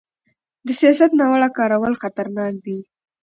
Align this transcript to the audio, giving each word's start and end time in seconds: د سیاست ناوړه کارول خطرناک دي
د 0.65 0.67
سیاست 0.79 1.11
ناوړه 1.19 1.49
کارول 1.57 1.93
خطرناک 2.01 2.53
دي 2.65 2.77